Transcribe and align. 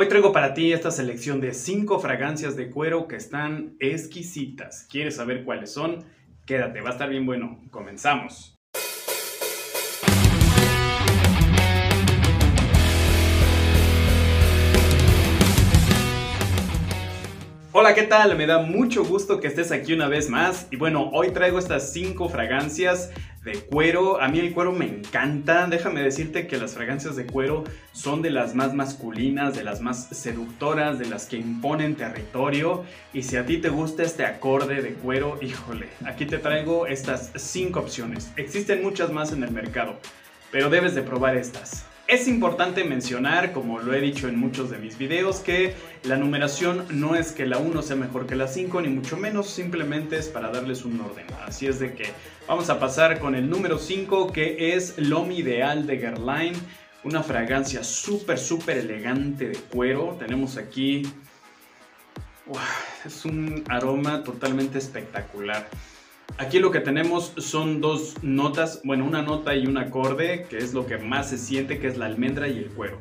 Hoy 0.00 0.08
traigo 0.08 0.32
para 0.32 0.54
ti 0.54 0.72
esta 0.72 0.90
selección 0.90 1.42
de 1.42 1.52
5 1.52 1.98
fragancias 1.98 2.56
de 2.56 2.70
cuero 2.70 3.06
que 3.06 3.16
están 3.16 3.76
exquisitas. 3.80 4.88
¿Quieres 4.90 5.16
saber 5.16 5.44
cuáles 5.44 5.74
son? 5.74 6.06
Quédate, 6.46 6.80
va 6.80 6.88
a 6.88 6.92
estar 6.92 7.10
bien 7.10 7.26
bueno. 7.26 7.60
Comenzamos. 7.70 8.59
Hola, 17.82 17.94
¿qué 17.94 18.02
tal? 18.02 18.36
Me 18.36 18.44
da 18.44 18.58
mucho 18.58 19.06
gusto 19.06 19.40
que 19.40 19.46
estés 19.46 19.72
aquí 19.72 19.94
una 19.94 20.06
vez 20.06 20.28
más. 20.28 20.66
Y 20.70 20.76
bueno, 20.76 21.08
hoy 21.14 21.30
traigo 21.30 21.58
estas 21.58 21.94
5 21.94 22.28
fragancias 22.28 23.10
de 23.42 23.54
cuero. 23.54 24.20
A 24.20 24.28
mí 24.28 24.38
el 24.38 24.52
cuero 24.52 24.70
me 24.70 24.84
encanta. 24.84 25.66
Déjame 25.66 26.02
decirte 26.02 26.46
que 26.46 26.58
las 26.58 26.74
fragancias 26.74 27.16
de 27.16 27.24
cuero 27.24 27.64
son 27.92 28.20
de 28.20 28.28
las 28.28 28.54
más 28.54 28.74
masculinas, 28.74 29.56
de 29.56 29.64
las 29.64 29.80
más 29.80 30.08
seductoras, 30.08 30.98
de 30.98 31.06
las 31.06 31.24
que 31.24 31.38
imponen 31.38 31.94
territorio. 31.94 32.84
Y 33.14 33.22
si 33.22 33.38
a 33.38 33.46
ti 33.46 33.56
te 33.56 33.70
gusta 33.70 34.02
este 34.02 34.26
acorde 34.26 34.82
de 34.82 34.92
cuero, 34.92 35.38
híjole, 35.40 35.88
aquí 36.04 36.26
te 36.26 36.36
traigo 36.36 36.86
estas 36.86 37.30
5 37.34 37.80
opciones. 37.80 38.30
Existen 38.36 38.82
muchas 38.82 39.10
más 39.10 39.32
en 39.32 39.42
el 39.42 39.52
mercado, 39.52 39.98
pero 40.52 40.68
debes 40.68 40.94
de 40.94 41.00
probar 41.00 41.34
estas. 41.34 41.86
Es 42.10 42.26
importante 42.26 42.82
mencionar, 42.82 43.52
como 43.52 43.78
lo 43.78 43.94
he 43.94 44.00
dicho 44.00 44.26
en 44.26 44.36
muchos 44.36 44.68
de 44.68 44.78
mis 44.78 44.98
videos, 44.98 45.38
que 45.38 45.76
la 46.02 46.16
numeración 46.16 46.84
no 46.90 47.14
es 47.14 47.30
que 47.30 47.46
la 47.46 47.58
1 47.58 47.82
sea 47.82 47.94
mejor 47.94 48.26
que 48.26 48.34
la 48.34 48.48
5, 48.48 48.80
ni 48.80 48.88
mucho 48.88 49.16
menos, 49.16 49.48
simplemente 49.48 50.18
es 50.18 50.26
para 50.26 50.50
darles 50.50 50.84
un 50.84 51.00
orden. 51.00 51.24
Así 51.46 51.68
es 51.68 51.78
de 51.78 51.94
que 51.94 52.10
vamos 52.48 52.68
a 52.68 52.80
pasar 52.80 53.20
con 53.20 53.36
el 53.36 53.48
número 53.48 53.78
5, 53.78 54.32
que 54.32 54.74
es 54.74 54.98
L'Homme 54.98 55.36
Ideal 55.36 55.86
de 55.86 55.98
Guerlain. 55.98 56.54
Una 57.04 57.22
fragancia 57.22 57.84
súper, 57.84 58.40
súper 58.40 58.78
elegante 58.78 59.46
de 59.48 59.56
cuero. 59.56 60.16
Tenemos 60.18 60.56
aquí... 60.56 61.02
es 63.06 63.24
un 63.24 63.62
aroma 63.68 64.24
totalmente 64.24 64.78
espectacular. 64.78 65.68
Aquí 66.40 66.58
lo 66.58 66.70
que 66.70 66.80
tenemos 66.80 67.34
son 67.36 67.82
dos 67.82 68.14
notas, 68.22 68.80
bueno, 68.82 69.04
una 69.04 69.20
nota 69.20 69.54
y 69.54 69.66
un 69.66 69.76
acorde, 69.76 70.46
que 70.48 70.56
es 70.56 70.72
lo 70.72 70.86
que 70.86 70.96
más 70.96 71.28
se 71.28 71.36
siente, 71.36 71.78
que 71.78 71.86
es 71.86 71.98
la 71.98 72.06
almendra 72.06 72.48
y 72.48 72.56
el 72.56 72.70
cuero. 72.70 72.98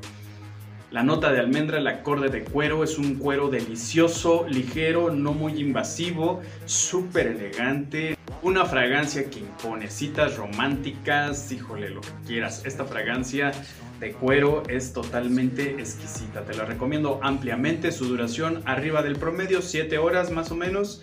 La 0.92 1.04
nota 1.04 1.32
de 1.32 1.40
almendra, 1.40 1.78
el 1.78 1.88
acorde 1.88 2.28
de 2.28 2.44
cuero, 2.44 2.84
es 2.84 2.98
un 2.98 3.16
cuero 3.16 3.48
delicioso, 3.48 4.46
ligero, 4.50 5.12
no 5.12 5.32
muy 5.32 5.54
invasivo, 5.54 6.42
súper 6.66 7.28
elegante. 7.28 8.18
Una 8.42 8.66
fragancia 8.66 9.30
que 9.30 9.40
impone 9.40 9.90
citas 9.90 10.36
románticas, 10.36 11.50
híjole, 11.54 11.92
lo 11.92 12.02
que 12.02 12.10
quieras. 12.28 12.66
Esta 12.66 12.84
fragancia 12.84 13.54
de 14.02 14.12
cuero 14.12 14.64
es 14.68 14.92
totalmente 14.92 15.76
exquisita. 15.80 16.44
Te 16.44 16.56
la 16.56 16.66
recomiendo 16.66 17.22
ampliamente. 17.24 17.94
Su 17.94 18.04
duración 18.04 18.64
arriba 18.66 19.02
del 19.02 19.16
promedio, 19.16 19.62
7 19.62 19.98
horas 19.98 20.30
más 20.30 20.52
o 20.52 20.58
menos. 20.58 21.02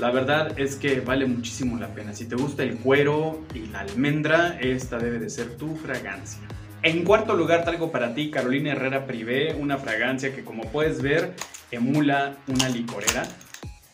La 0.00 0.10
verdad 0.10 0.58
es 0.58 0.74
que 0.74 1.00
vale 1.00 1.24
muchísimo 1.24 1.78
la 1.78 1.94
pena. 1.94 2.12
Si 2.12 2.26
te 2.26 2.34
gusta 2.34 2.64
el 2.64 2.78
cuero 2.78 3.44
y 3.54 3.66
la 3.66 3.80
almendra, 3.80 4.58
esta 4.60 4.98
debe 4.98 5.20
de 5.20 5.30
ser 5.30 5.56
tu 5.56 5.76
fragancia. 5.76 6.40
En 6.82 7.04
cuarto 7.04 7.34
lugar 7.34 7.64
traigo 7.64 7.92
para 7.92 8.12
ti 8.12 8.30
Carolina 8.30 8.72
Herrera 8.72 9.06
Privé, 9.06 9.54
una 9.54 9.78
fragancia 9.78 10.34
que 10.34 10.44
como 10.44 10.64
puedes 10.64 11.00
ver 11.00 11.34
emula 11.70 12.36
una 12.48 12.68
licorera. 12.68 13.22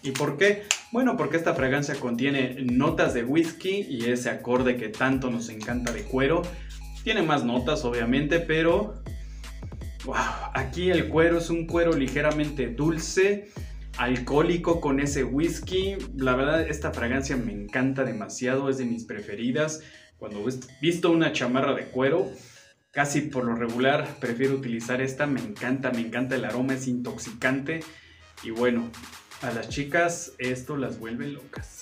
¿Y 0.03 0.13
por 0.13 0.39
qué? 0.39 0.65
Bueno, 0.91 1.19
porque 1.19 1.37
esta 1.37 1.55
fragancia 1.55 1.95
contiene 1.97 2.57
notas 2.63 3.13
de 3.13 3.23
whisky 3.23 3.87
y 3.89 4.07
ese 4.07 4.31
acorde 4.31 4.77
que 4.77 4.89
tanto 4.89 5.31
nos 5.31 5.51
encanta 5.51 5.93
de 5.93 6.03
cuero. 6.03 6.43
Tiene 7.05 7.23
más 7.23 7.45
notas 7.45 7.85
obviamente, 7.85 8.41
pero... 8.41 8.95
Wow, 10.07 10.17
aquí 10.55 10.91
el 10.91 11.09
cuero 11.09 11.39
es 11.39 11.51
un 11.51 11.67
cuero 11.67 11.93
ligeramente 11.93 12.69
dulce, 12.69 13.51
alcohólico 14.01 14.81
con 14.81 14.99
ese 14.99 15.25
whisky. 15.25 15.99
La 16.17 16.35
verdad, 16.35 16.67
esta 16.67 16.91
fragancia 16.91 17.37
me 17.37 17.53
encanta 17.53 18.03
demasiado, 18.03 18.71
es 18.71 18.79
de 18.79 18.87
mis 18.87 19.05
preferidas. 19.05 19.83
Cuando 20.17 20.41
he 20.49 20.55
visto 20.81 21.11
una 21.11 21.33
chamarra 21.33 21.75
de 21.75 21.91
cuero, 21.91 22.27
casi 22.93 23.21
por 23.21 23.45
lo 23.45 23.55
regular 23.55 24.17
prefiero 24.19 24.55
utilizar 24.55 25.03
esta. 25.03 25.27
Me 25.27 25.41
encanta, 25.41 25.91
me 25.91 26.01
encanta 26.01 26.35
el 26.35 26.47
aroma, 26.47 26.75
es 26.75 26.89
intoxicante. 26.89 27.81
Y 28.43 28.51
bueno, 28.51 28.91
a 29.43 29.51
las 29.51 29.69
chicas 29.69 30.33
esto 30.39 30.79
las 30.79 30.99
vuelve 30.99 31.29
locas. 31.29 31.80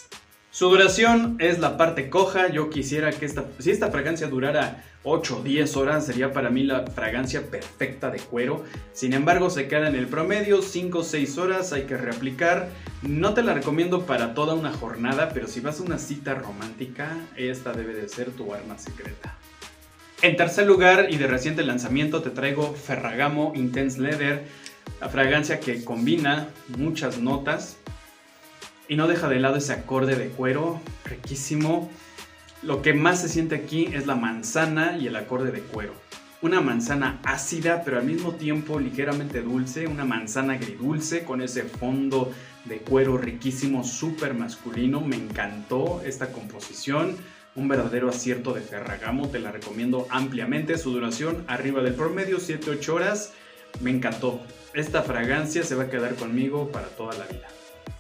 Su 0.59 0.71
duración 0.71 1.37
es 1.39 1.61
la 1.61 1.77
parte 1.77 2.11
coja. 2.11 2.49
Yo 2.49 2.69
quisiera 2.69 3.13
que 3.13 3.27
esta, 3.27 3.45
si 3.61 3.71
esta 3.71 3.93
fragancia 3.93 4.27
durara 4.27 4.83
8 5.05 5.39
o 5.39 5.43
10 5.45 5.77
horas, 5.77 6.05
sería 6.05 6.33
para 6.33 6.51
mí 6.51 6.65
la 6.65 6.85
fragancia 6.85 7.49
perfecta 7.49 8.11
de 8.11 8.19
cuero. 8.19 8.65
Sin 8.93 9.13
embargo, 9.13 9.51
se 9.51 9.69
queda 9.69 9.87
en 9.87 9.95
el 9.95 10.09
promedio 10.09 10.61
5 10.61 10.99
o 10.99 11.05
6 11.05 11.39
horas, 11.39 11.73
hay 11.73 11.83
que 11.83 11.97
reaplicar. 11.97 12.71
No 13.03 13.35
te 13.35 13.45
la 13.45 13.55
recomiendo 13.55 14.05
para 14.05 14.35
toda 14.35 14.55
una 14.55 14.73
jornada, 14.73 15.29
pero 15.33 15.47
si 15.47 15.61
vas 15.61 15.79
a 15.79 15.85
una 15.85 15.99
cita 15.99 16.35
romántica, 16.35 17.17
esta 17.37 17.73
debe 17.73 17.95
de 17.95 18.09
ser 18.09 18.33
tu 18.33 18.53
arma 18.53 18.79
secreta. 18.79 19.37
En 20.23 20.37
tercer 20.37 20.67
lugar 20.67 21.07
y 21.09 21.19
de 21.19 21.29
reciente 21.29 21.63
lanzamiento 21.63 22.21
te 22.21 22.31
traigo 22.31 22.75
Ferragamo 22.75 23.53
Intense 23.55 24.01
Leather, 24.01 24.43
la 25.01 25.09
fragancia 25.09 25.61
que 25.61 25.85
combina 25.85 26.49
muchas 26.77 27.19
notas, 27.19 27.77
y 28.89 28.97
no 28.97 29.07
deja 29.07 29.29
de 29.29 29.39
lado 29.39 29.57
ese 29.57 29.73
acorde 29.73 30.17
de 30.17 30.29
cuero 30.29 30.81
riquísimo. 31.05 31.91
Lo 32.63 32.83
que 32.83 32.95
más 32.95 33.21
se 33.21 33.29
siente 33.29 33.55
aquí 33.55 33.87
es 33.93 34.07
la 34.07 34.17
manzana 34.17 34.97
y 34.99 35.07
el 35.07 35.17
acorde 35.17 35.53
de 35.53 35.61
cuero. 35.61 35.93
Una 36.41 36.61
manzana 36.61 37.21
ácida 37.25 37.83
pero 37.85 37.99
al 37.99 38.05
mismo 38.05 38.35
tiempo 38.35 38.81
ligeramente 38.81 39.43
dulce, 39.43 39.87
una 39.87 40.05
manzana 40.05 40.55
agridulce 40.55 41.25
con 41.25 41.43
ese 41.43 41.65
fondo 41.65 42.33
de 42.65 42.79
cuero 42.79 43.19
riquísimo, 43.19 43.85
súper 43.85 44.35
masculino. 44.35 45.01
Me 45.01 45.17
encantó 45.17 46.01
esta 46.05 46.33
composición, 46.33 47.17
un 47.55 47.69
verdadero 47.69 48.09
acierto 48.09 48.55
de 48.55 48.61
Ferragamo, 48.61 49.29
te 49.29 49.41
la 49.41 49.53
recomiendo 49.53 50.07
ampliamente. 50.11 50.79
Su 50.79 50.93
duración 50.93 51.45
arriba 51.49 51.83
del 51.83 51.95
promedio, 51.95 52.39
7-8 52.39 52.89
horas. 52.89 53.33
Me 53.81 53.91
encantó. 53.91 54.41
Esta 54.75 55.03
fragancia 55.03 55.63
se 55.63 55.75
va 55.75 55.85
a 55.85 55.91
quedar 55.91 56.15
conmigo 56.15 56.71
para 56.71 56.87
toda 56.87 57.17
la 57.19 57.27
vida. 57.27 57.49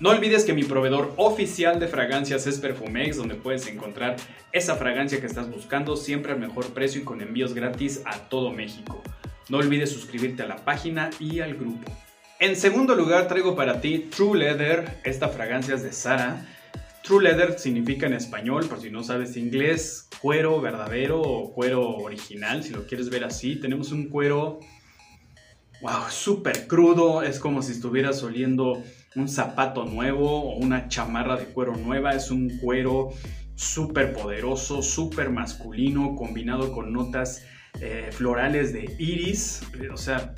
No 0.01 0.11
olvides 0.11 0.45
que 0.45 0.53
mi 0.53 0.63
proveedor 0.63 1.13
oficial 1.17 1.81
de 1.81 1.89
fragancias 1.89 2.47
es 2.47 2.61
Perfumex, 2.61 3.17
donde 3.17 3.35
puedes 3.35 3.67
encontrar 3.67 4.15
esa 4.53 4.77
fragancia 4.77 5.21
que 5.21 5.27
estás 5.27 5.51
buscando 5.51 5.97
siempre 5.97 6.31
al 6.31 6.39
mejor 6.39 6.67
precio 6.67 7.01
y 7.01 7.05
con 7.05 7.21
envíos 7.21 7.53
gratis 7.53 8.03
a 8.05 8.17
todo 8.29 8.53
México. 8.53 9.03
No 9.49 9.59
olvides 9.59 9.91
suscribirte 9.91 10.45
a 10.45 10.47
la 10.47 10.65
página 10.65 11.11
y 11.19 11.41
al 11.41 11.57
grupo. 11.57 11.91
En 12.39 12.55
segundo 12.55 12.95
lugar 12.95 13.27
traigo 13.27 13.57
para 13.57 13.81
ti 13.81 14.07
True 14.15 14.39
Leather, 14.39 15.01
esta 15.03 15.31
fragancia 15.31 15.75
es 15.75 15.83
de 15.83 15.93
Sara. 15.93 16.47
True 17.03 17.25
Leather 17.25 17.59
significa 17.59 18.07
en 18.07 18.13
español, 18.13 18.69
por 18.69 18.81
si 18.81 18.93
no 18.93 19.03
sabes 19.03 19.37
inglés, 19.37 20.09
cuero 20.23 20.61
verdadero 20.61 21.21
o 21.21 21.53
cuero 21.53 21.97
original, 21.97 22.63
si 22.63 22.71
lo 22.71 22.87
quieres 22.87 23.11
ver 23.11 23.25
así. 23.25 23.57
Tenemos 23.57 23.91
un 23.91 24.11
cuero, 24.11 24.61
wow, 25.81 26.09
súper 26.09 26.69
crudo, 26.69 27.25
es 27.25 27.41
como 27.41 27.63
si 27.63 27.73
estuvieras 27.73 28.23
oliendo 28.23 28.81
un 29.17 29.29
zapato 29.29 29.85
nuevo 29.85 30.43
o 30.43 30.57
una 30.57 30.89
chamarra 30.89 31.37
de 31.37 31.47
cuero 31.47 31.77
nueva. 31.77 32.13
Es 32.13 32.31
un 32.31 32.59
cuero 32.59 33.11
súper 33.55 34.13
poderoso, 34.13 34.83
súper 34.83 35.31
masculino, 35.31 36.15
combinado 36.15 36.73
con 36.73 36.93
notas 36.93 37.43
eh, 37.81 38.11
florales 38.13 38.73
de 38.73 38.95
iris. 38.99 39.63
O 39.93 39.97
sea, 39.97 40.35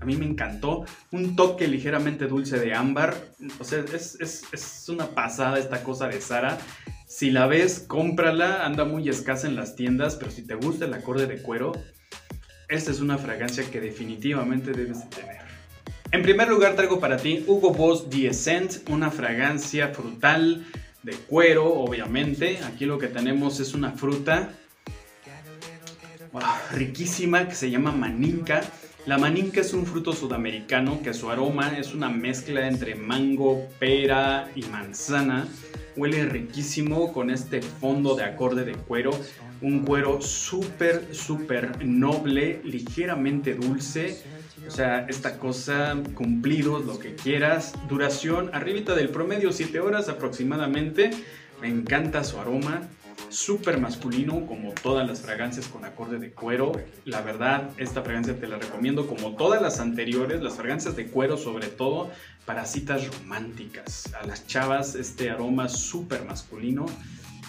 a 0.00 0.04
mí 0.04 0.16
me 0.16 0.26
encantó. 0.26 0.84
Un 1.12 1.36
toque 1.36 1.68
ligeramente 1.68 2.26
dulce 2.26 2.58
de 2.58 2.74
ámbar. 2.74 3.14
O 3.58 3.64
sea, 3.64 3.84
es, 3.92 4.18
es 4.20 4.88
una 4.88 5.06
pasada 5.06 5.58
esta 5.58 5.82
cosa 5.82 6.08
de 6.08 6.20
Sara. 6.20 6.58
Si 7.08 7.30
la 7.30 7.46
ves, 7.46 7.84
cómprala. 7.86 8.66
Anda 8.66 8.84
muy 8.84 9.08
escasa 9.08 9.46
en 9.46 9.56
las 9.56 9.76
tiendas, 9.76 10.16
pero 10.16 10.30
si 10.30 10.46
te 10.46 10.54
gusta 10.54 10.84
el 10.84 10.94
acorde 10.94 11.26
de 11.26 11.40
cuero, 11.40 11.72
esta 12.68 12.90
es 12.90 13.00
una 13.00 13.16
fragancia 13.16 13.64
que 13.70 13.80
definitivamente 13.80 14.72
debes 14.72 15.00
de 15.00 15.16
tener. 15.16 15.37
En 16.10 16.22
primer 16.22 16.48
lugar 16.48 16.74
traigo 16.74 17.00
para 17.00 17.18
ti 17.18 17.44
Hugo 17.46 17.74
Boss 17.74 18.08
The 18.08 18.30
una 18.88 19.10
fragancia 19.10 19.88
frutal 19.88 20.64
de 21.02 21.12
cuero, 21.12 21.66
obviamente. 21.66 22.60
Aquí 22.64 22.86
lo 22.86 22.98
que 22.98 23.08
tenemos 23.08 23.60
es 23.60 23.74
una 23.74 23.92
fruta 23.92 24.54
riquísima 26.72 27.46
que 27.46 27.54
se 27.54 27.70
llama 27.70 27.92
maninca. 27.92 28.62
La 29.04 29.18
maninca 29.18 29.60
es 29.60 29.74
un 29.74 29.84
fruto 29.84 30.14
sudamericano 30.14 31.02
que 31.02 31.12
su 31.12 31.28
aroma 31.28 31.78
es 31.78 31.92
una 31.92 32.08
mezcla 32.08 32.66
entre 32.66 32.94
mango, 32.94 33.68
pera 33.78 34.50
y 34.54 34.62
manzana. 34.62 35.46
Huele 35.94 36.24
riquísimo 36.24 37.12
con 37.12 37.28
este 37.28 37.60
fondo 37.60 38.14
de 38.14 38.24
acorde 38.24 38.64
de 38.64 38.72
cuero. 38.72 39.10
Un 39.60 39.80
cuero 39.84 40.22
súper, 40.22 41.14
súper 41.14 41.84
noble, 41.84 42.62
ligeramente 42.64 43.54
dulce 43.54 44.37
o 44.68 44.70
sea, 44.70 45.06
esta 45.08 45.38
cosa, 45.38 45.96
cumplidos, 46.14 46.84
lo 46.84 46.98
que 46.98 47.14
quieras. 47.14 47.72
Duración, 47.88 48.50
arribita 48.54 48.94
del 48.94 49.08
promedio, 49.08 49.50
7 49.50 49.80
horas 49.80 50.10
aproximadamente. 50.10 51.10
Me 51.60 51.68
encanta 51.68 52.22
su 52.22 52.38
aroma. 52.38 52.82
súper 53.28 53.78
masculino 53.78 54.46
como 54.46 54.72
todas 54.72 55.06
las 55.06 55.20
fragancias 55.20 55.66
con 55.66 55.84
acorde 55.84 56.18
de 56.18 56.30
cuero. 56.30 56.72
La 57.04 57.20
verdad, 57.20 57.70
esta 57.76 58.02
fragancia 58.02 58.38
te 58.38 58.46
la 58.46 58.58
recomiendo 58.58 59.06
como 59.06 59.36
todas 59.36 59.60
las 59.60 59.80
anteriores, 59.80 60.40
las 60.42 60.54
fragancias 60.54 60.96
de 60.96 61.06
cuero 61.06 61.36
sobre 61.36 61.66
todo 61.68 62.10
para 62.46 62.64
citas 62.64 63.06
románticas. 63.06 64.12
A 64.14 64.26
las 64.26 64.46
chavas 64.46 64.94
este 64.94 65.30
aroma 65.30 65.68
súper 65.68 66.24
masculino, 66.24 66.86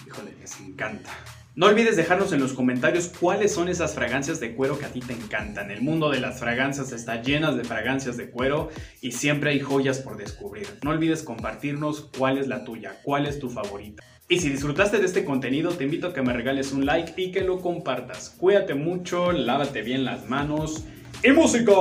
híjole, 0.06 0.34
les 0.40 0.60
encanta. 0.60 1.10
No 1.56 1.66
olvides 1.66 1.96
dejarnos 1.96 2.32
en 2.32 2.38
los 2.38 2.52
comentarios 2.52 3.08
cuáles 3.08 3.52
son 3.52 3.68
esas 3.68 3.94
fragancias 3.94 4.38
de 4.38 4.54
cuero 4.54 4.78
que 4.78 4.84
a 4.84 4.92
ti 4.92 5.00
te 5.00 5.14
encantan. 5.14 5.72
El 5.72 5.82
mundo 5.82 6.08
de 6.08 6.20
las 6.20 6.38
fragancias 6.38 6.92
está 6.92 7.22
lleno 7.22 7.52
de 7.52 7.64
fragancias 7.64 8.16
de 8.16 8.30
cuero 8.30 8.68
y 9.00 9.10
siempre 9.12 9.50
hay 9.50 9.58
joyas 9.58 9.98
por 9.98 10.16
descubrir. 10.16 10.68
No 10.84 10.90
olvides 10.90 11.24
compartirnos 11.24 12.08
cuál 12.16 12.38
es 12.38 12.46
la 12.46 12.64
tuya, 12.64 13.00
cuál 13.02 13.26
es 13.26 13.40
tu 13.40 13.50
favorita. 13.50 14.04
Y 14.28 14.38
si 14.38 14.48
disfrutaste 14.48 14.98
de 14.98 15.06
este 15.06 15.24
contenido, 15.24 15.72
te 15.72 15.82
invito 15.82 16.06
a 16.06 16.14
que 16.14 16.22
me 16.22 16.32
regales 16.32 16.70
un 16.70 16.86
like 16.86 17.20
y 17.20 17.32
que 17.32 17.40
lo 17.40 17.60
compartas. 17.60 18.30
Cuídate 18.38 18.74
mucho, 18.74 19.32
lávate 19.32 19.82
bien 19.82 20.04
las 20.04 20.28
manos 20.28 20.84
y 21.24 21.32
música. 21.32 21.72